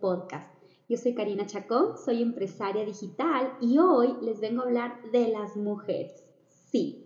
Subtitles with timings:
[0.00, 0.48] Podcast.
[0.88, 5.56] Yo soy Karina Chacón, soy empresaria digital y hoy les vengo a hablar de las
[5.56, 6.24] mujeres.
[6.70, 7.04] Sí,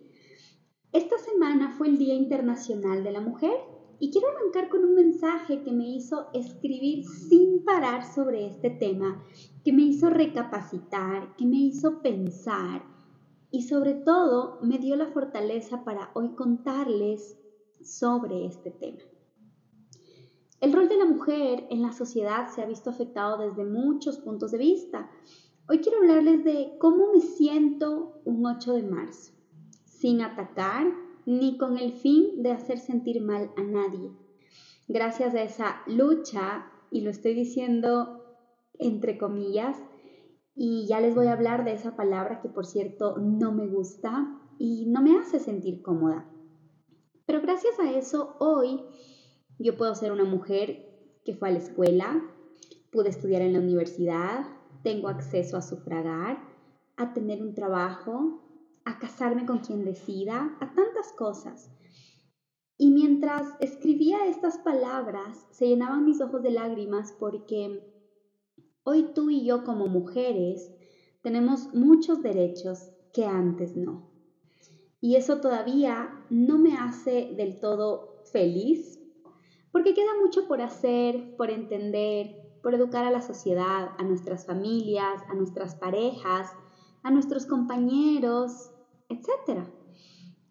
[0.93, 3.57] esta semana fue el Día Internacional de la Mujer
[3.99, 9.25] y quiero arrancar con un mensaje que me hizo escribir sin parar sobre este tema,
[9.65, 12.85] que me hizo recapacitar, que me hizo pensar
[13.51, 17.39] y sobre todo me dio la fortaleza para hoy contarles
[17.83, 19.10] sobre este tema.
[20.61, 24.51] El rol de la mujer en la sociedad se ha visto afectado desde muchos puntos
[24.51, 25.11] de vista.
[25.67, 29.33] Hoy quiero hablarles de cómo me siento un 8 de marzo,
[29.87, 30.93] sin atacar
[31.25, 34.11] ni con el fin de hacer sentir mal a nadie.
[34.87, 38.21] Gracias a esa lucha, y lo estoy diciendo
[38.79, 39.79] entre comillas,
[40.55, 44.39] y ya les voy a hablar de esa palabra que por cierto no me gusta
[44.59, 46.29] y no me hace sentir cómoda.
[47.25, 48.83] Pero gracias a eso hoy
[49.61, 52.23] yo puedo ser una mujer que fue a la escuela,
[52.91, 54.47] pude estudiar en la universidad,
[54.83, 56.39] tengo acceso a sufragar,
[56.97, 58.43] a tener un trabajo,
[58.85, 61.71] a casarme con quien decida, a tantas cosas.
[62.79, 67.83] Y mientras escribía estas palabras, se llenaban mis ojos de lágrimas porque
[68.85, 70.73] hoy tú y yo como mujeres
[71.23, 74.11] tenemos muchos derechos que antes no.
[75.03, 79.00] Y eso todavía no me hace del todo feliz,
[79.73, 85.23] porque queda mucho por hacer, por entender, por educar a la sociedad, a nuestras familias,
[85.29, 86.49] a nuestras parejas,
[87.03, 88.71] a nuestros compañeros,
[89.09, 89.65] etc.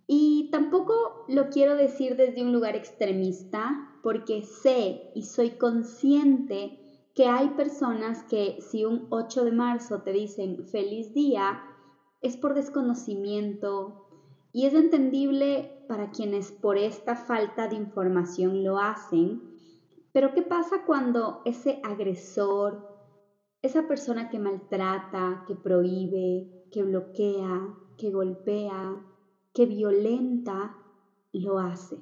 [0.07, 6.79] Y tampoco lo quiero decir desde un lugar extremista, porque sé y soy consciente
[7.13, 11.61] que hay personas que si un 8 de marzo te dicen feliz día,
[12.21, 14.08] es por desconocimiento
[14.51, 19.41] y es entendible para quienes por esta falta de información lo hacen.
[20.11, 22.87] Pero ¿qué pasa cuando ese agresor,
[23.61, 29.05] esa persona que maltrata, que prohíbe, que bloquea, que golpea,
[29.53, 30.75] que violenta,
[31.31, 31.97] lo hace.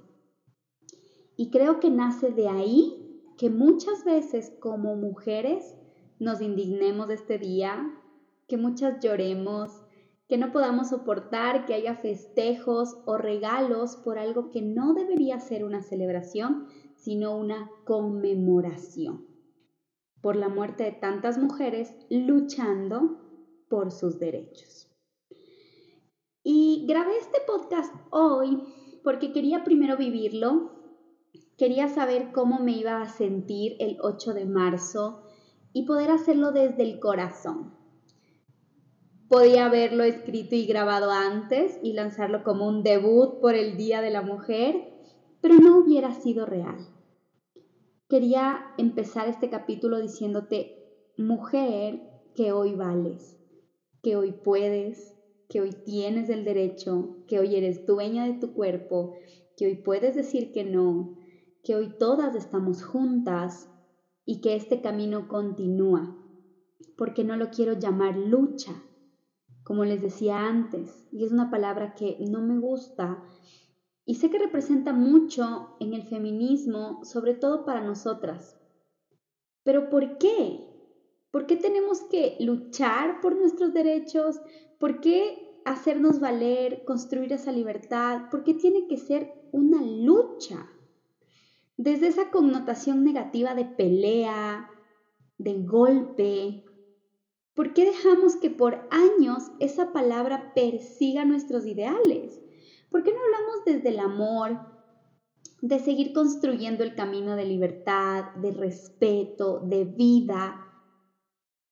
[1.36, 5.76] Y creo que nace de ahí que muchas veces como mujeres
[6.20, 7.94] nos indignemos este día,
[8.48, 9.86] que muchas lloremos,
[10.28, 15.64] que no podamos soportar que haya festejos o regalos por algo que no debería ser
[15.64, 19.26] una celebración, sino una conmemoración
[20.22, 23.22] por la muerte de tantas mujeres luchando
[23.70, 24.92] por sus derechos.
[26.44, 28.62] Y grabé este podcast hoy
[29.04, 30.72] porque quería primero vivirlo,
[31.58, 35.24] quería saber cómo me iba a sentir el 8 de marzo
[35.72, 37.77] y poder hacerlo desde el corazón.
[39.30, 44.10] Podía haberlo escrito y grabado antes y lanzarlo como un debut por el Día de
[44.10, 44.94] la Mujer,
[45.42, 46.78] pero no hubiera sido real.
[48.08, 50.78] Quería empezar este capítulo diciéndote,
[51.18, 52.00] mujer,
[52.36, 53.38] que hoy vales,
[54.02, 55.14] que hoy puedes,
[55.50, 59.16] que hoy tienes el derecho, que hoy eres dueña de tu cuerpo,
[59.58, 61.18] que hoy puedes decir que no,
[61.64, 63.70] que hoy todas estamos juntas
[64.24, 66.16] y que este camino continúa,
[66.96, 68.84] porque no lo quiero llamar lucha,
[69.68, 73.22] como les decía antes, y es una palabra que no me gusta
[74.06, 78.58] y sé que representa mucho en el feminismo, sobre todo para nosotras.
[79.64, 80.62] Pero ¿por qué?
[81.32, 84.40] ¿Por qué tenemos que luchar por nuestros derechos?
[84.80, 88.30] ¿Por qué hacernos valer, construir esa libertad?
[88.32, 90.66] ¿Por qué tiene que ser una lucha?
[91.76, 94.70] Desde esa connotación negativa de pelea,
[95.38, 96.64] de golpe,
[97.58, 102.40] ¿por qué dejamos que por años esa palabra persiga nuestros ideales?
[102.90, 104.60] ¿Por qué no hablamos desde el amor,
[105.62, 110.66] de seguir construyendo el camino de libertad, de respeto, de vida?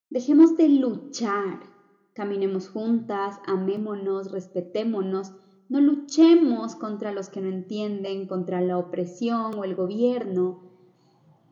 [0.10, 1.76] Dejemos de luchar
[2.16, 5.34] Caminemos juntas, amémonos, respetémonos,
[5.68, 10.62] no luchemos contra los que no entienden, contra la opresión o el gobierno.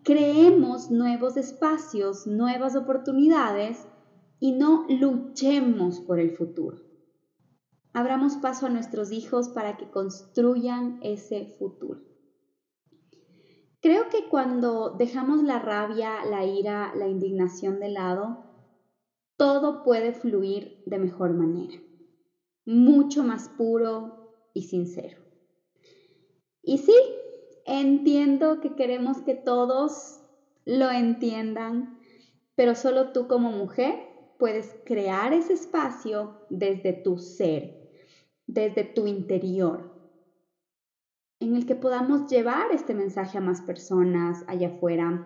[0.04, 3.86] Creemos nuevos espacios, nuevas oportunidades
[4.40, 6.82] y no luchemos por el futuro.
[7.94, 12.02] Abramos paso a nuestros hijos para que construyan ese futuro.
[13.82, 18.46] Creo que cuando dejamos la rabia, la ira, la indignación de lado,
[19.38, 21.82] todo puede fluir de mejor manera,
[22.66, 25.18] mucho más puro y sincero.
[26.64, 26.96] Y sí,
[27.66, 30.22] entiendo que queremos que todos
[30.66, 32.00] lo entiendan,
[32.56, 34.13] pero solo tú como mujer
[34.44, 37.90] puedes crear ese espacio desde tu ser,
[38.46, 39.90] desde tu interior,
[41.40, 45.26] en el que podamos llevar este mensaje a más personas allá afuera,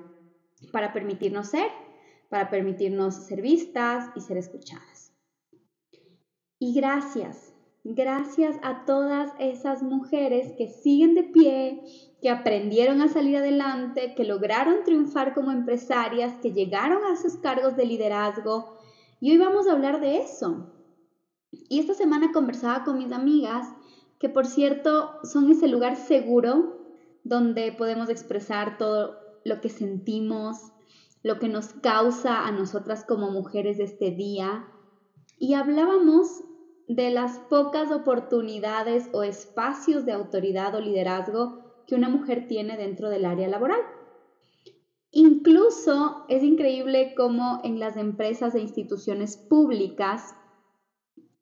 [0.72, 1.68] para permitirnos ser,
[2.30, 5.12] para permitirnos ser vistas y ser escuchadas.
[6.60, 11.82] Y gracias, gracias a todas esas mujeres que siguen de pie,
[12.22, 17.76] que aprendieron a salir adelante, que lograron triunfar como empresarias, que llegaron a sus cargos
[17.76, 18.77] de liderazgo.
[19.20, 20.72] Y hoy vamos a hablar de eso.
[21.52, 23.68] Y esta semana conversaba con mis amigas,
[24.20, 26.78] que por cierto son ese lugar seguro
[27.24, 30.72] donde podemos expresar todo lo que sentimos,
[31.24, 34.68] lo que nos causa a nosotras como mujeres de este día.
[35.40, 36.44] Y hablábamos
[36.88, 43.10] de las pocas oportunidades o espacios de autoridad o liderazgo que una mujer tiene dentro
[43.10, 43.82] del área laboral.
[45.12, 45.57] Incluso
[46.30, 50.34] es increíble cómo en las empresas e instituciones públicas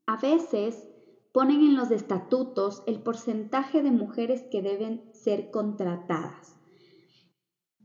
[0.08, 0.84] a veces
[1.32, 6.56] ponen en los estatutos el porcentaje de mujeres que deben ser contratadas.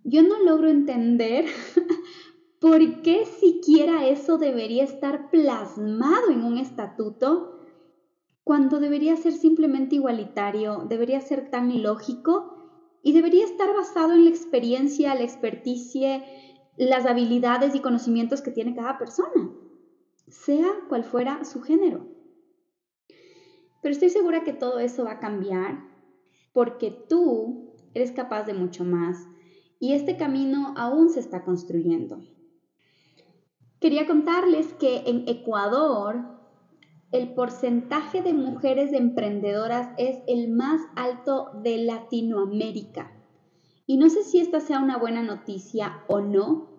[0.02, 1.44] Yo no logro entender
[2.60, 7.58] por qué siquiera eso debería estar plasmado en un estatuto
[8.44, 12.59] cuando debería ser simplemente igualitario, debería ser tan lógico
[13.02, 16.22] y debería estar basado en la experiencia, la experticia,
[16.76, 19.50] las habilidades y conocimientos que tiene cada persona,
[20.28, 22.06] sea cual fuera su género.
[23.82, 25.84] Pero estoy segura que todo eso va a cambiar
[26.52, 29.26] porque tú eres capaz de mucho más
[29.78, 32.20] y este camino aún se está construyendo.
[33.80, 36.39] Quería contarles que en Ecuador
[37.12, 43.12] el porcentaje de mujeres emprendedoras es el más alto de Latinoamérica.
[43.86, 46.70] Y no sé si esta sea una buena noticia o no,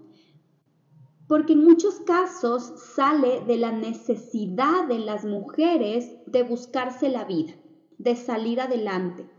[1.27, 7.53] porque en muchos casos sale de la necesidad de las mujeres de buscarse la vida,
[7.97, 9.29] de salir adelante,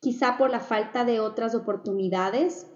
[0.00, 2.70] quizá por la falta de otras oportunidades.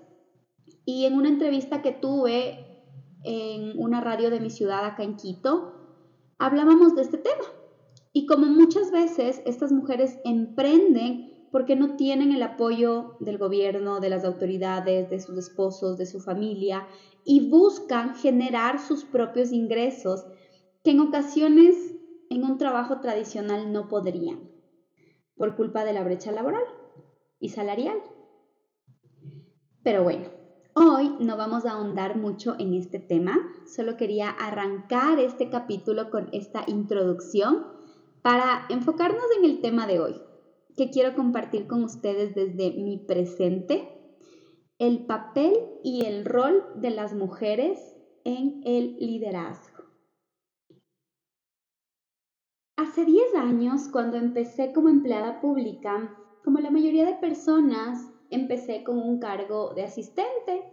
[0.84, 2.84] Y en una entrevista que tuve
[3.24, 5.74] en una radio de mi ciudad acá en Quito,
[6.38, 7.44] hablábamos de este tema.
[8.12, 14.10] Y como muchas veces estas mujeres emprenden porque no tienen el apoyo del gobierno, de
[14.10, 16.86] las autoridades, de sus esposos, de su familia,
[17.24, 20.24] y buscan generar sus propios ingresos
[20.82, 21.94] que en ocasiones
[22.30, 24.50] en un trabajo tradicional no podrían,
[25.36, 26.64] por culpa de la brecha laboral
[27.38, 27.98] y salarial.
[29.82, 30.26] Pero bueno,
[30.74, 33.36] Hoy no vamos a ahondar mucho en este tema,
[33.66, 37.66] solo quería arrancar este capítulo con esta introducción
[38.22, 40.22] para enfocarnos en el tema de hoy,
[40.76, 43.88] que quiero compartir con ustedes desde mi presente,
[44.78, 49.84] el papel y el rol de las mujeres en el liderazgo.
[52.76, 58.98] Hace 10 años, cuando empecé como empleada pública, como la mayoría de personas, empecé con
[58.98, 60.64] un cargo de asistente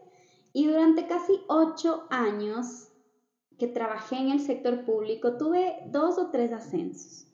[0.54, 2.92] y durante casi ocho años
[3.58, 7.29] que trabajé en el sector público tuve dos o tres ascensos.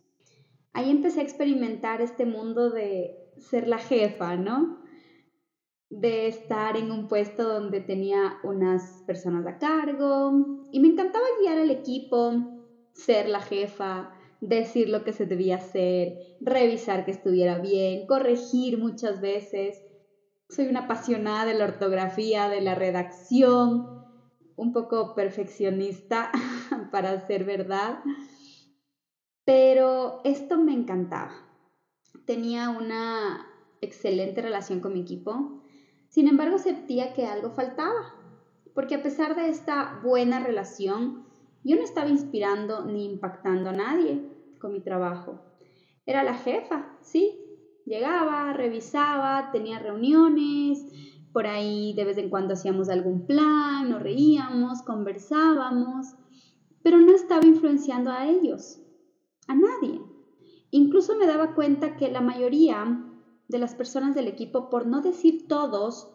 [0.75, 4.83] Ahí empecé a experimentar este mundo de ser la jefa, ¿no?
[5.89, 10.33] De estar en un puesto donde tenía unas personas a cargo.
[10.73, 12.33] Y me encantaba guiar al equipo,
[12.91, 19.21] ser la jefa, decir lo que se debía hacer, revisar que estuviera bien, corregir muchas
[19.21, 19.81] veces.
[20.49, 24.03] Soy una apasionada de la ortografía, de la redacción,
[24.57, 26.31] un poco perfeccionista
[26.91, 27.99] para ser verdad,
[29.45, 31.31] pero esto me encantaba.
[32.25, 33.47] Tenía una
[33.81, 35.61] excelente relación con mi equipo,
[36.09, 38.15] sin embargo sentía que algo faltaba,
[38.73, 41.25] porque a pesar de esta buena relación,
[41.63, 44.21] yo no estaba inspirando ni impactando a nadie
[44.59, 45.39] con mi trabajo.
[46.05, 47.45] Era la jefa, sí,
[47.85, 50.83] Llegaba, revisaba, tenía reuniones,
[51.31, 56.15] por ahí de vez en cuando hacíamos algún plan, nos reíamos, conversábamos,
[56.81, 58.79] pero no estaba influenciando a ellos,
[59.47, 60.01] a nadie.
[60.71, 63.03] Incluso me daba cuenta que la mayoría
[63.47, 66.11] de las personas del equipo, por no decir todos,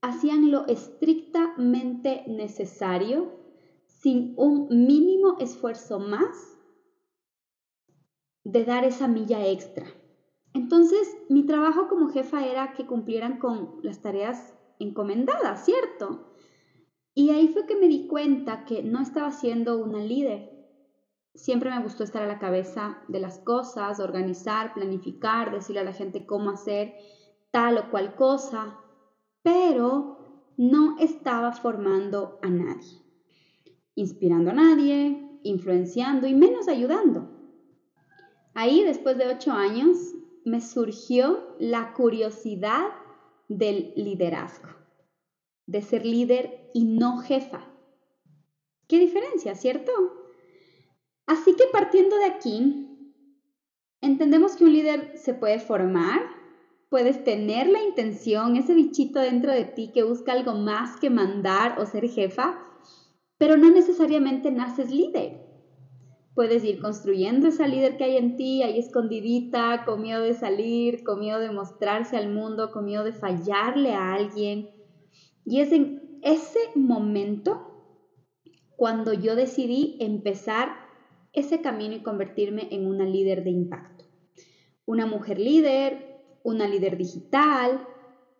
[0.00, 3.38] hacían lo estrictamente necesario
[3.86, 6.56] sin un mínimo esfuerzo más
[8.44, 9.86] de dar esa milla extra.
[10.54, 16.32] Entonces, mi trabajo como jefa era que cumplieran con las tareas encomendadas, ¿cierto?
[17.14, 20.59] Y ahí fue que me di cuenta que no estaba siendo una líder.
[21.34, 25.92] Siempre me gustó estar a la cabeza de las cosas, organizar, planificar, decirle a la
[25.92, 26.94] gente cómo hacer
[27.50, 28.78] tal o cual cosa,
[29.42, 33.00] pero no estaba formando a nadie,
[33.94, 37.28] inspirando a nadie, influenciando y menos ayudando.
[38.54, 39.96] Ahí, después de ocho años,
[40.44, 42.86] me surgió la curiosidad
[43.48, 44.68] del liderazgo.
[45.66, 47.70] de ser líder y no jefa.
[48.88, 50.19] ¿Qué diferencia, cierto?
[51.30, 52.88] Así que partiendo de aquí,
[54.00, 56.22] entendemos que un líder se puede formar,
[56.88, 61.78] puedes tener la intención, ese bichito dentro de ti que busca algo más que mandar
[61.78, 62.58] o ser jefa,
[63.38, 65.40] pero no necesariamente naces líder.
[66.34, 71.04] Puedes ir construyendo esa líder que hay en ti, ahí escondidita, con miedo de salir,
[71.04, 74.68] con miedo de mostrarse al mundo, con miedo de fallarle a alguien.
[75.44, 77.68] Y es en ese momento
[78.74, 80.89] cuando yo decidí empezar
[81.32, 84.04] ese camino y convertirme en una líder de impacto.
[84.86, 87.86] Una mujer líder, una líder digital,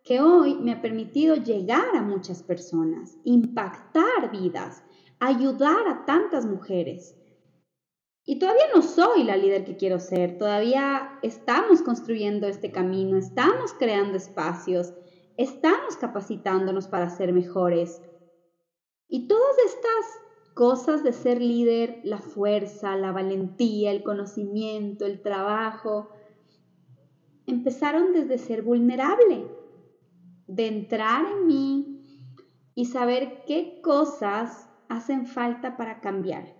[0.03, 4.83] que hoy me ha permitido llegar a muchas personas, impactar vidas,
[5.19, 7.15] ayudar a tantas mujeres.
[8.25, 13.73] Y todavía no soy la líder que quiero ser, todavía estamos construyendo este camino, estamos
[13.73, 14.93] creando espacios,
[15.37, 18.01] estamos capacitándonos para ser mejores.
[19.07, 20.21] Y todas estas
[20.61, 26.09] cosas de ser líder, la fuerza, la valentía, el conocimiento, el trabajo,
[27.47, 29.47] empezaron desde ser vulnerable,
[30.45, 32.35] de entrar en mí
[32.75, 36.55] y saber qué cosas hacen falta para cambiar,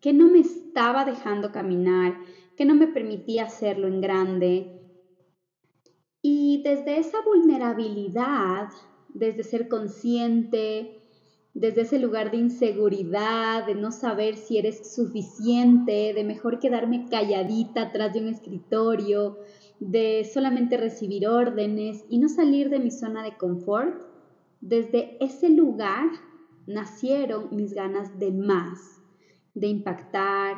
[0.00, 2.20] qué no me estaba dejando caminar,
[2.56, 4.80] qué no me permitía hacerlo en grande.
[6.22, 8.68] Y desde esa vulnerabilidad,
[9.08, 11.01] desde ser consciente,
[11.54, 17.82] desde ese lugar de inseguridad, de no saber si eres suficiente, de mejor quedarme calladita
[17.82, 19.38] atrás de un escritorio,
[19.78, 24.02] de solamente recibir órdenes y no salir de mi zona de confort,
[24.60, 26.08] desde ese lugar
[26.66, 29.02] nacieron mis ganas de más,
[29.54, 30.56] de impactar,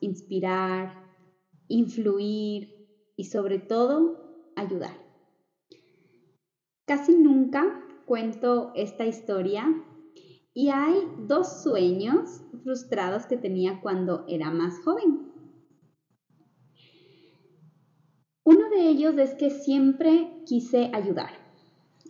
[0.00, 1.04] inspirar,
[1.68, 4.96] influir y sobre todo ayudar.
[6.84, 9.66] Casi nunca cuento esta historia
[10.54, 10.94] y hay
[11.26, 15.32] dos sueños frustrados que tenía cuando era más joven.
[18.44, 21.30] Uno de ellos es que siempre quise ayudar,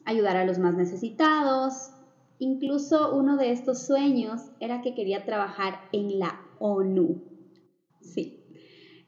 [0.05, 1.93] ayudar a los más necesitados.
[2.39, 7.23] Incluso uno de estos sueños era que quería trabajar en la ONU.
[8.01, 8.43] Sí,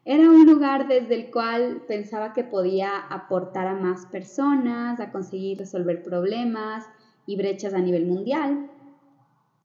[0.04, 5.58] era un lugar desde el cual pensaba que podía aportar a más personas, a conseguir
[5.58, 6.84] resolver problemas
[7.26, 8.70] y brechas a nivel mundial.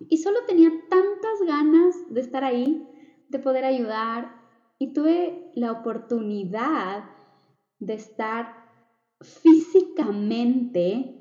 [0.08, 2.88] Y solo tenía tantas ganas de estar ahí,
[3.28, 4.40] de poder ayudar.
[4.78, 7.04] Y tuve la oportunidad
[7.80, 8.54] de estar
[9.22, 11.16] físicamente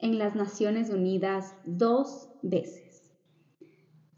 [0.00, 3.12] en las Naciones Unidas dos veces.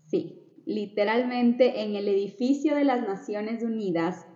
[0.04, 4.26] Sí, literalmente en el edificio de las Naciones Unidas,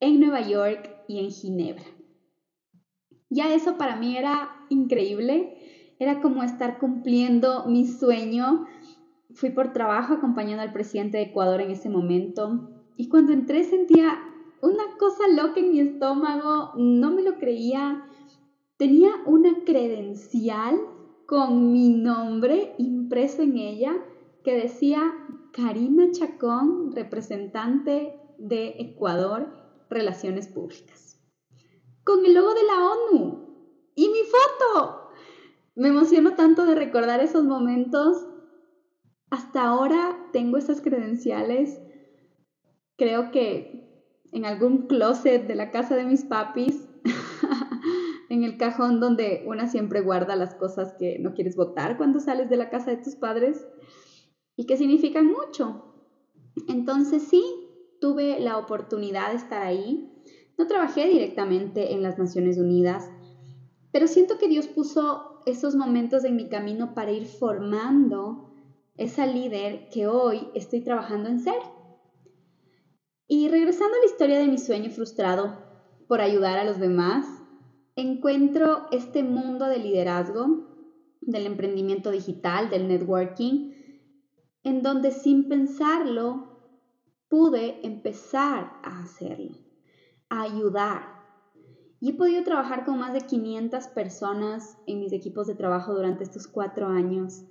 [0.00, 1.84] en Nueva York y en Ginebra.
[3.30, 5.54] Ya eso para mí era increíble,
[5.98, 8.64] era como estar cumpliendo mi sueño
[9.38, 14.18] fui por trabajo acompañando al presidente de Ecuador en ese momento y cuando entré sentía
[14.60, 18.04] una cosa loca en mi estómago, no me lo creía.
[18.76, 20.80] Tenía una credencial
[21.26, 23.94] con mi nombre impreso en ella
[24.42, 25.14] que decía
[25.52, 29.52] Karina Chacón, representante de Ecuador,
[29.88, 31.22] Relaciones Públicas.
[32.02, 35.10] Con el logo de la ONU y mi foto.
[35.76, 38.26] Me emociono tanto de recordar esos momentos
[39.30, 41.80] hasta ahora tengo esas credenciales,
[42.96, 43.88] creo que
[44.32, 46.86] en algún closet de la casa de mis papis,
[48.28, 52.48] en el cajón donde una siempre guarda las cosas que no quieres votar cuando sales
[52.48, 53.66] de la casa de tus padres
[54.56, 55.94] y que significan mucho.
[56.66, 57.42] Entonces sí,
[58.00, 60.12] tuve la oportunidad de estar ahí.
[60.58, 63.10] No trabajé directamente en las Naciones Unidas,
[63.92, 68.47] pero siento que Dios puso esos momentos en mi camino para ir formando
[68.98, 71.60] esa líder que hoy estoy trabajando en ser.
[73.28, 75.56] Y regresando a la historia de mi sueño frustrado
[76.08, 77.26] por ayudar a los demás,
[77.94, 80.66] encuentro este mundo de liderazgo,
[81.20, 83.72] del emprendimiento digital, del networking,
[84.64, 86.48] en donde sin pensarlo
[87.28, 89.56] pude empezar a hacerlo,
[90.28, 91.18] a ayudar.
[92.00, 96.24] Y he podido trabajar con más de 500 personas en mis equipos de trabajo durante
[96.24, 97.44] estos cuatro años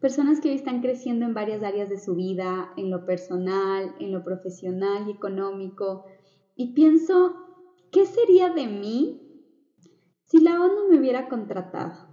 [0.00, 4.12] Personas que hoy están creciendo en varias áreas de su vida, en lo personal, en
[4.12, 6.04] lo profesional y económico.
[6.54, 7.34] Y pienso,
[7.90, 9.20] ¿qué sería de mí
[10.22, 12.06] si la ONU me hubiera contratado?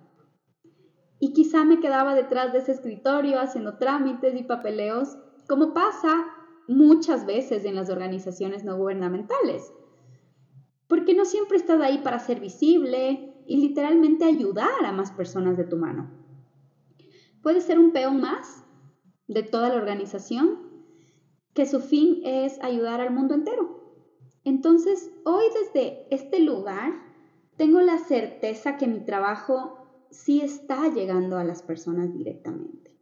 [1.19, 5.15] Y quizá me quedaba detrás de ese escritorio haciendo trámites y papeleos,
[5.47, 6.25] como pasa
[6.67, 9.71] muchas veces en las organizaciones no gubernamentales.
[10.87, 15.65] Porque no siempre estás ahí para ser visible y literalmente ayudar a más personas de
[15.65, 16.24] tu mano.
[17.45, 18.63] Puede ser un peón más
[19.27, 20.61] de toda la organización
[21.53, 23.99] que su fin es ayudar al mundo entero.
[24.43, 26.95] Entonces, hoy desde este lugar
[27.55, 29.77] tengo la certeza que mi trabajo
[30.09, 32.97] sí está llegando a las personas directamente,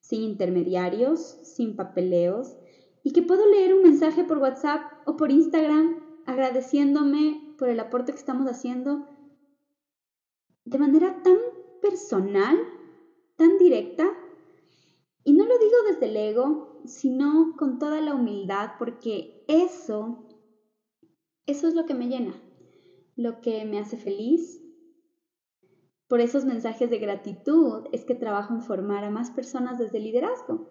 [0.00, 2.56] sin intermediarios, sin papeleos,
[3.02, 8.12] y que puedo leer un mensaje por WhatsApp o por Instagram agradeciéndome por el aporte
[8.12, 9.06] que estamos haciendo
[10.64, 11.36] de manera tan
[11.82, 12.56] personal,
[13.42, 14.08] tan directa.
[15.24, 20.28] Y no lo digo desde el ego, sino con toda la humildad, porque eso,
[21.46, 22.40] eso es lo que me llena,
[23.16, 24.62] lo que me hace feliz.
[26.06, 30.04] Por esos mensajes de gratitud es que trabajo en formar a más personas desde el
[30.04, 30.70] liderazgo,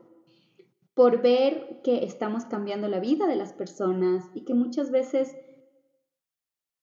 [0.94, 5.36] por ver que estamos cambiando la vida de las personas y que muchas veces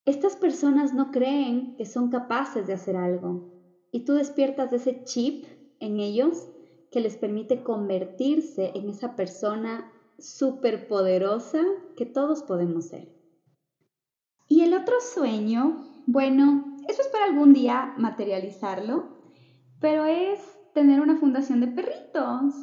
[0.05, 3.55] estas personas no creen que son capaces de hacer algo
[3.91, 6.49] y tú despiertas ese chip en ellos
[6.91, 11.63] que les permite convertirse en esa persona súper poderosa
[11.97, 13.09] que todos podemos ser.
[14.49, 19.09] Y el otro sueño, bueno, eso es para algún día materializarlo,
[19.81, 20.41] pero es
[20.73, 22.55] tener una fundación de perritos.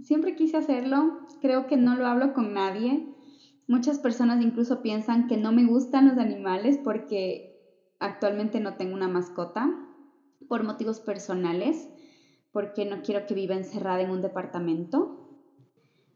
[0.00, 3.04] Siempre quise hacerlo, creo que no lo hablo con nadie.
[3.66, 7.58] Muchas personas incluso piensan que no me gustan los animales porque
[7.98, 9.68] actualmente no tengo una mascota
[10.48, 11.88] por motivos personales,
[12.56, 15.28] porque no quiero que viva encerrada en un departamento.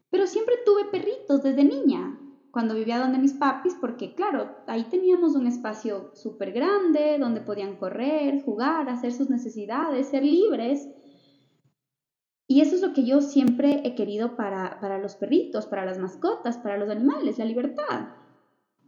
[0.09, 2.19] Pero siempre tuve perritos desde niña,
[2.49, 7.75] cuando vivía donde mis papis, porque claro, ahí teníamos un espacio súper grande donde podían
[7.75, 10.89] correr, jugar, hacer sus necesidades, ser libres.
[12.47, 15.99] Y eso es lo que yo siempre he querido para, para los perritos, para las
[15.99, 18.15] mascotas, para los animales, la libertad.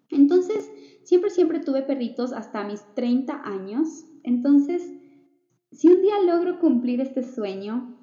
[0.10, 0.71] Entonces,
[1.04, 4.06] siempre, siempre tuve perritos hasta mis 30 años.
[4.23, 4.82] Entonces,
[5.73, 7.97] si un día logro cumplir este sueño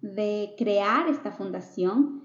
[0.00, 2.22] de crear esta fundación,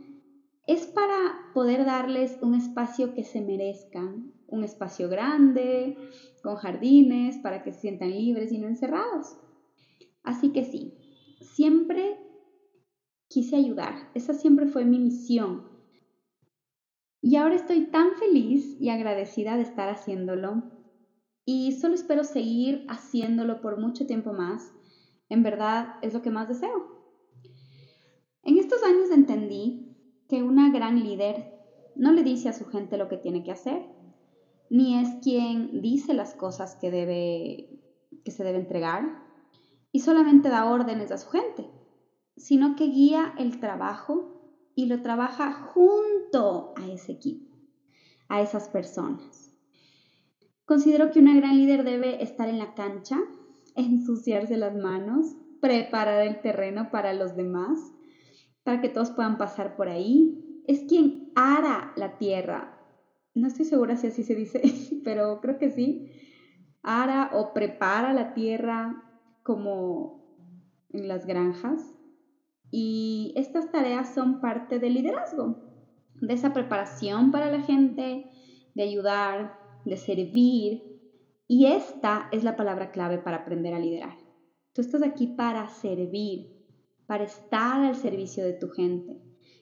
[0.67, 5.97] es para poder darles un espacio que se merezcan, un espacio grande,
[6.41, 9.37] con jardines, para que se sientan libres y no encerrados.
[10.23, 10.97] Así que sí,
[11.41, 12.17] siempre
[13.27, 14.09] quise ayudar.
[14.13, 15.69] Esa siempre fue mi misión.
[17.21, 20.74] Y ahora estoy tan feliz y agradecida de estar haciéndolo.
[21.45, 24.73] Y solo espero seguir haciéndolo por mucho tiempo más.
[25.29, 26.73] En verdad es lo que más deseo.
[28.43, 29.95] En estos años entendí
[30.27, 31.53] que una gran líder
[31.95, 33.85] no le dice a su gente lo que tiene que hacer,
[34.69, 37.79] ni es quien dice las cosas que, debe,
[38.23, 39.23] que se debe entregar,
[39.91, 41.69] y solamente da órdenes a su gente
[42.37, 44.31] sino que guía el trabajo
[44.75, 47.55] y lo trabaja junto a ese equipo,
[48.27, 49.44] a esas personas.
[50.65, 53.19] Considero que una gran líder debe estar en la cancha,
[53.75, 57.79] ensuciarse las manos, preparar el terreno para los demás,
[58.63, 60.63] para que todos puedan pasar por ahí.
[60.67, 62.79] Es quien ara la tierra.
[63.35, 64.61] No estoy segura si así se dice,
[65.03, 66.11] pero creo que sí.
[66.81, 69.03] Ara o prepara la tierra
[69.43, 70.25] como
[70.91, 71.95] en las granjas
[72.71, 75.57] y estas tareas son parte del liderazgo,
[76.21, 78.25] de esa preparación para la gente,
[78.73, 80.83] de ayudar, de servir.
[81.47, 84.17] Y esta es la palabra clave para aprender a liderar.
[84.73, 86.51] Tú estás aquí para servir,
[87.05, 89.21] para estar al servicio de tu gente.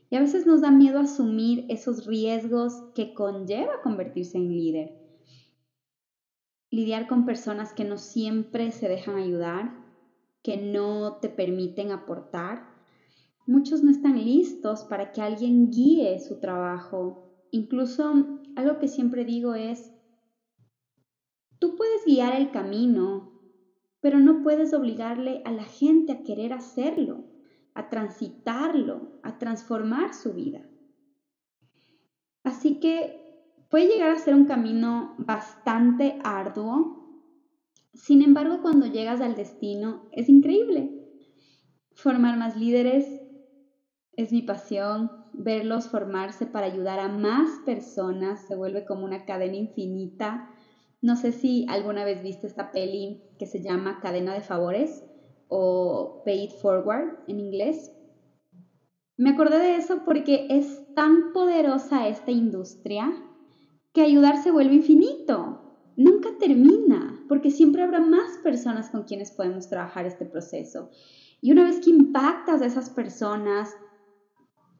[0.10, 4.92] Y a veces nos da miedo asumir esos riesgos que conlleva convertirse en líder.
[6.72, 9.76] Lidiar con personas que no siempre se dejan ayudar,
[10.42, 12.74] que no te permiten aportar,
[13.46, 17.30] Muchos no están listos para que alguien guíe su trabajo.
[17.52, 19.92] Incluso algo que siempre digo es,
[21.64, 23.32] tú puedes guiar el camino,
[24.02, 27.24] pero no puedes obligarle a la gente a querer hacerlo,
[27.74, 30.60] a transitarlo, a transformar su vida.
[32.44, 33.16] Así que
[33.70, 36.98] puede llegar a ser un camino bastante arduo.
[37.94, 40.90] Sin embargo, cuando llegas al destino, es increíble.
[41.94, 43.06] Formar más líderes,
[44.18, 49.56] es mi pasión verlos formarse para ayudar a más personas, se vuelve como una cadena
[49.56, 50.44] infinita.
[51.04, 55.04] No sé si alguna vez viste esta peli que se llama Cadena de Favores
[55.50, 57.92] o Pay It Forward en inglés.
[59.18, 63.12] Me acordé de eso porque es tan poderosa esta industria
[63.92, 65.76] que ayudar se vuelve infinito.
[65.98, 70.90] Nunca termina porque siempre habrá más personas con quienes podemos trabajar este proceso.
[71.42, 73.76] Y una vez que impactas a esas personas,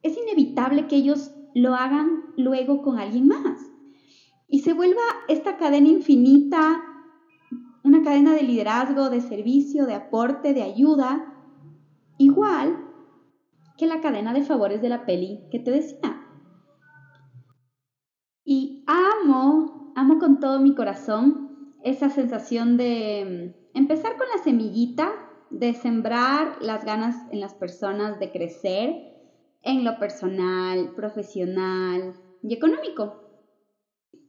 [0.02, 3.73] es inevitable que ellos lo hagan luego con alguien más.
[4.48, 6.82] Y se vuelva esta cadena infinita,
[7.82, 11.34] una cadena de liderazgo, de servicio, de aporte, de ayuda,
[12.18, 12.78] Igual
[13.76, 16.20] que la cadena de favores de la peli que te decía.
[18.44, 25.10] Y amo, amo con todo mi corazón esa sensación de mm, empezar con la semillita,
[25.50, 29.12] de sembrar las ganas en las personas de crecer
[29.62, 33.23] en lo personal, profesional y económico.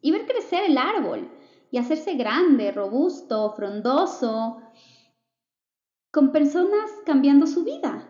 [0.06, 1.32] Y ver crecer el árbol
[1.72, 4.62] y hacerse grande, robusto, frondoso,
[6.12, 8.08] con personas cambiando su vida.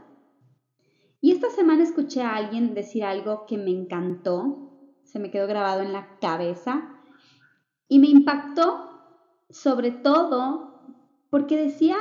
[1.21, 4.73] Y esta semana escuché a alguien decir algo que me encantó,
[5.05, 6.83] se me quedó grabado en la cabeza
[7.87, 8.89] y me impactó
[9.49, 10.81] sobre todo
[11.29, 11.95] porque decía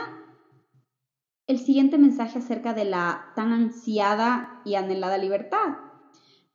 [1.46, 5.76] el siguiente mensaje acerca de la tan ansiada y anhelada libertad.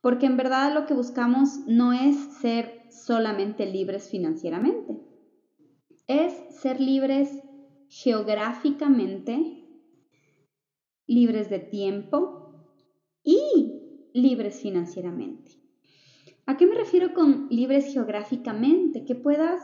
[0.02, 5.00] Porque en verdad lo que buscamos no es ser solamente libres financieramente,
[6.06, 7.42] es ser libres
[7.88, 9.64] geográficamente,
[11.06, 12.64] libres de tiempo
[13.22, 15.52] y libres financieramente.
[16.46, 19.04] ¿A qué me refiero con libres geográficamente?
[19.04, 19.62] Que puedas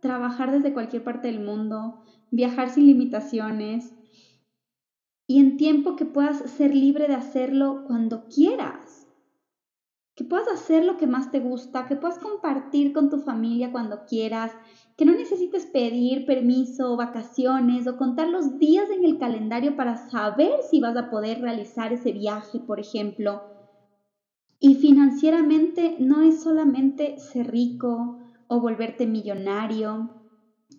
[0.00, 3.94] trabajar desde cualquier parte del mundo, viajar sin limitaciones
[5.26, 8.97] y en tiempo que puedas ser libre de hacerlo cuando quieras.
[10.18, 14.04] Que puedas hacer lo que más te gusta, que puedas compartir con tu familia cuando
[14.04, 14.50] quieras,
[14.96, 20.58] que no necesites pedir permiso vacaciones o contar los días en el calendario para saber
[20.68, 23.42] si vas a poder realizar ese viaje, por ejemplo.
[24.58, 30.10] Y financieramente no es solamente ser rico o volverte millonario,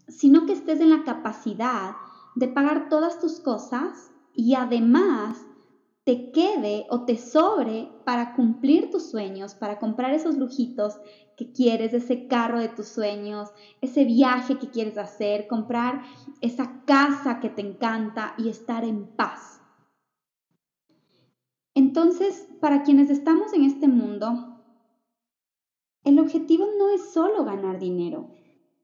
[0.10, 1.93] sino que estés en la capacidad
[2.36, 5.45] de pagar todas tus cosas y además
[6.10, 11.00] te quede o te sobre para cumplir tus sueños, para comprar esos lujitos
[11.38, 16.02] que quieres, ese carro de tus sueños, ese viaje que quieres hacer, comprar
[16.41, 19.62] esa casa que te encanta y estar en paz.
[21.76, 24.63] Entonces, para quienes estamos en este mundo,
[26.06, 28.32] el objetivo no es solo ganar dinero,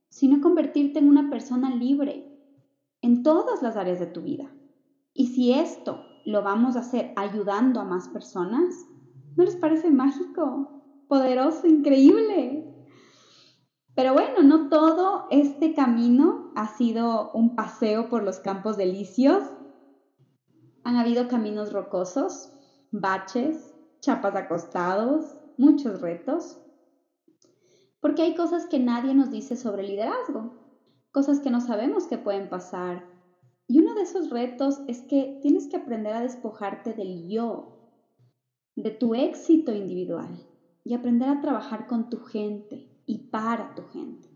[0.09, 2.23] sino convertirte en una persona libre
[3.01, 4.55] en todas las áreas de tu vida.
[5.11, 8.73] Y si esto lo vamos a hacer ayudando a más personas,
[9.35, 10.75] ¿no les parece mágico?
[11.07, 12.71] poderoso, increíble.
[13.95, 19.43] Pero bueno, no todo este camino ha sido un paseo por los campos delicios.
[20.83, 22.51] Han habido caminos rocosos,
[22.91, 26.59] baches, chapas acostados, muchos retos.
[28.01, 30.53] Porque hay cosas que nadie nos dice sobre liderazgo,
[31.11, 33.14] cosas que no sabemos que pueden pasar.
[33.67, 37.75] Y uno de esos retos es que tienes que aprender a despojarte del yo,
[38.75, 40.45] de tu éxito individual
[40.83, 44.29] y aprender a trabajar con tu gente y para tu gente.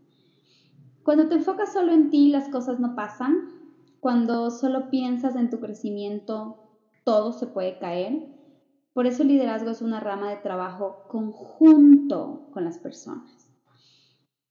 [1.04, 3.48] Cuando te enfocas solo en ti, las cosas no pasan.
[4.00, 6.58] Cuando solo piensas en tu crecimiento,
[7.04, 8.28] todo se puede caer.
[8.92, 13.49] Por eso el liderazgo es una rama de trabajo conjunto con las personas.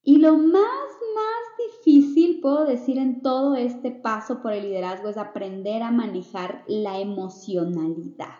[0.10, 5.17] Y lo más, más difícil, puedo decir, en todo este paso por el liderazgo es
[5.17, 8.39] aprender a manejar la emocionalidad.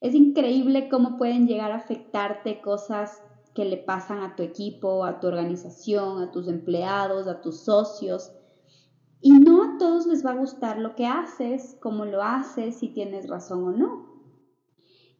[0.00, 3.22] Es increíble cómo pueden llegar a afectarte cosas
[3.54, 8.32] que le pasan a tu equipo, a tu organización, a tus empleados, a tus socios.
[9.20, 12.88] Y no a todos les va a gustar lo que haces, cómo lo haces, si
[12.88, 14.14] tienes razón o no.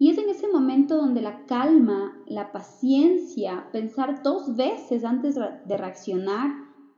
[0.01, 5.77] Y es en ese momento donde la calma, la paciencia, pensar dos veces antes de
[5.77, 6.51] reaccionar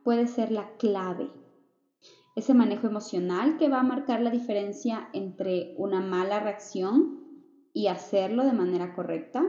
[0.03, 1.29] puede ser la clave.
[2.35, 7.19] Ese manejo emocional que va a marcar la diferencia entre una mala reacción
[7.73, 9.43] y hacerlo de manera correcta.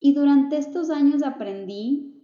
[0.00, 2.14] Y durante estos años aprendí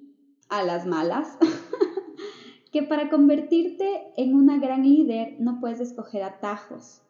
[0.49, 1.39] a las malas
[2.73, 7.03] que para convertirte en una gran líder no puedes escoger atajos.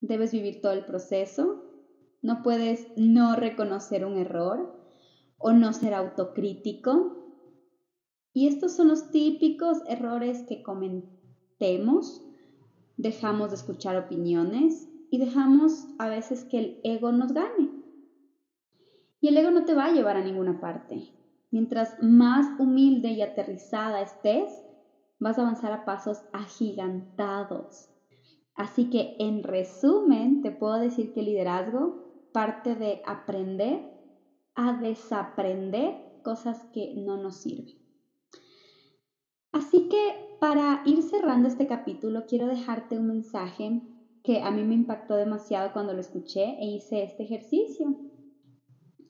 [0.00, 1.64] Debes vivir todo el proceso,
[2.24, 4.74] no puedes no reconocer un error
[5.36, 7.22] o no ser autocrítico.
[8.32, 12.24] Y estos son los típicos errores que cometemos.
[12.96, 17.70] Dejamos de escuchar opiniones, y dejamos a veces que el ego nos gane.
[19.20, 21.12] Y el ego no te va a llevar a ninguna parte.
[21.52, 24.50] Mientras más humilde y aterrizada estés,
[25.20, 27.90] vas a avanzar a pasos agigantados.
[28.56, 33.92] Así que en resumen, te puedo decir que liderazgo parte de aprender
[34.56, 37.76] a desaprender cosas que no nos sirven.
[39.52, 43.82] Así que para ir cerrando este capítulo, quiero dejarte un mensaje
[44.24, 47.96] que a mí me impactó demasiado cuando lo escuché e hice este ejercicio.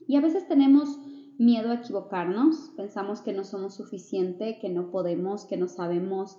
[0.07, 0.99] Y a veces tenemos
[1.39, 6.39] miedo a equivocarnos, pensamos que no somos suficiente, que no podemos, que no sabemos,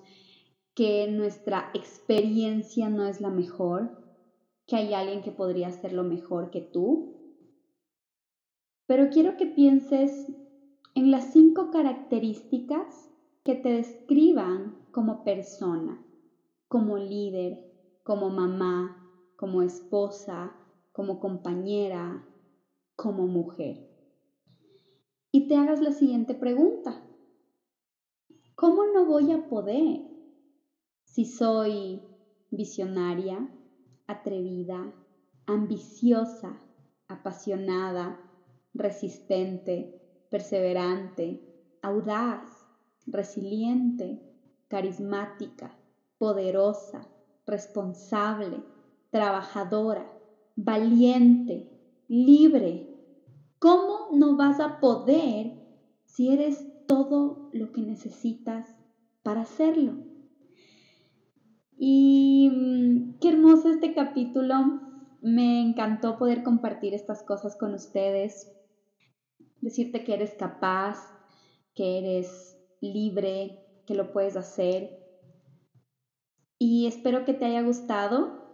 [0.76, 4.05] que nuestra experiencia no es la mejor.
[4.68, 7.14] Que hay alguien que podría hacerlo mejor que tú.
[8.88, 10.28] Pero quiero que pienses
[10.96, 13.12] en las cinco características
[13.44, 16.04] que te describan como persona,
[16.68, 17.64] como líder,
[18.04, 20.56] como mamá, como esposa,
[20.92, 22.26] como compañera,
[22.96, 23.90] como mujer.
[25.32, 27.04] Y te hagas la siguiente pregunta.
[28.56, 30.02] ¿Cómo no voy a poder
[31.04, 32.02] si soy
[32.52, 33.50] visionaria,
[34.08, 34.94] atrevida,
[35.46, 36.62] ambiciosa,
[37.08, 38.20] apasionada,
[38.74, 41.40] resistente, perseverante,
[41.82, 42.50] audaz,
[43.06, 44.20] resiliente,
[44.68, 45.78] carismática,
[46.18, 47.02] poderosa,
[47.46, 48.64] responsable,
[49.12, 50.12] trabajadora,
[50.56, 51.70] valiente,
[52.08, 52.88] libre.
[53.60, 55.54] ¿Cómo no vas a poder
[56.04, 58.76] si eres todo lo que necesitas
[59.24, 60.05] para hacerlo?
[61.78, 64.82] Y mm, qué hermoso este capítulo.
[65.22, 68.52] Me encantó poder compartir estas cosas con ustedes.
[69.62, 71.00] Decirte que eres capaz,
[71.74, 75.00] que eres libre, que lo puedes hacer.
[76.60, 78.46] Y espero que te haya gustado.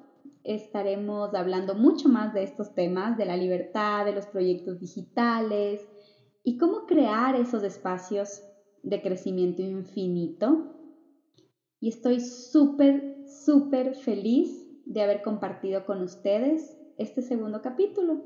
[0.44, 5.82] Estaremos hablando mucho más de estos temas, de la libertad, de los proyectos digitales
[6.44, 8.42] y cómo crear esos espacios
[8.82, 10.81] de crecimiento infinito.
[11.82, 18.24] Y estoy súper súper feliz de haber compartido con ustedes este segundo capítulo.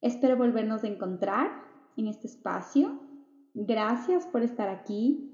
[0.00, 1.50] Espero volvernos a encontrar
[1.96, 3.00] en este espacio.
[3.54, 5.32] Gracias por estar aquí.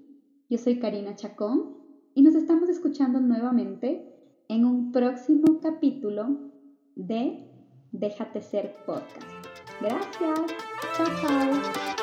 [0.49, 1.77] Yo soy Karina Chacón
[2.14, 4.14] y nos estamos escuchando nuevamente
[4.49, 6.51] en un próximo capítulo
[6.95, 7.49] de
[7.92, 9.23] Déjate ser podcast.
[9.81, 10.40] Gracias.
[10.97, 12.02] Chao, chao.